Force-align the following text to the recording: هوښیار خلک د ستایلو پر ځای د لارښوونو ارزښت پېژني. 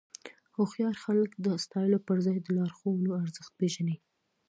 هوښیار 0.55 0.95
خلک 1.03 1.31
د 1.45 1.47
ستایلو 1.63 1.99
پر 2.07 2.17
ځای 2.25 2.37
د 2.41 2.47
لارښوونو 2.57 3.11
ارزښت 3.23 3.51
پېژني. 3.59 3.95